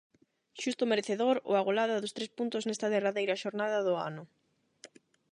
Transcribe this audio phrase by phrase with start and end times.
[0.61, 4.23] Xusto merecedor, o Agolada, dos tres puntos nesta derradeira xornada do ano.